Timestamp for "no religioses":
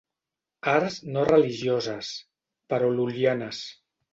1.17-2.09